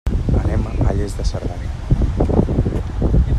[0.43, 3.25] Anem a Lles de Cerdanya.